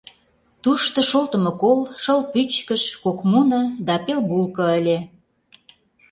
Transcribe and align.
Тушто 0.63 0.99
шолтымо 1.09 1.51
кол, 1.61 1.79
шыл 2.01 2.19
пӱчкыш, 2.31 2.83
кок 3.03 3.19
муно 3.31 3.61
да 3.85 3.95
пел 4.05 4.19
булко 4.29 4.63
ыле. 4.79 4.97